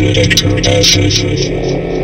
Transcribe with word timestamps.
director 0.00 0.56
acid 0.64 1.99